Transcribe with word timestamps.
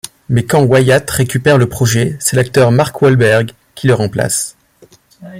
Mais 0.29 0.45
quand 0.45 0.63
Wyatt 0.63 1.07
récupère 1.11 1.59
le 1.59 1.69
projet, 1.69 2.17
c'est 2.19 2.35
l'acteur 2.35 2.71
Mark 2.71 2.99
Wahlberg 3.03 3.51
qui 3.75 3.85
le 3.85 3.93
remplace. 3.93 4.55